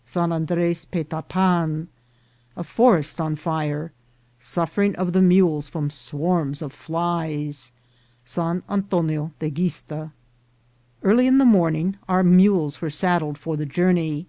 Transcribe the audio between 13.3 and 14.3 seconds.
for the journey.